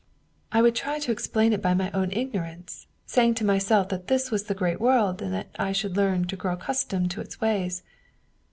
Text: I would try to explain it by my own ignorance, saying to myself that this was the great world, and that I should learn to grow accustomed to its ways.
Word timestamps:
I 0.51 0.63
would 0.63 0.73
try 0.73 0.97
to 0.97 1.11
explain 1.11 1.53
it 1.53 1.61
by 1.61 1.75
my 1.75 1.91
own 1.91 2.11
ignorance, 2.11 2.87
saying 3.05 3.35
to 3.35 3.45
myself 3.45 3.89
that 3.89 4.07
this 4.07 4.31
was 4.31 4.45
the 4.45 4.55
great 4.55 4.81
world, 4.81 5.21
and 5.21 5.31
that 5.31 5.49
I 5.59 5.73
should 5.73 5.95
learn 5.95 6.25
to 6.25 6.35
grow 6.35 6.53
accustomed 6.53 7.11
to 7.11 7.21
its 7.21 7.39
ways. 7.39 7.83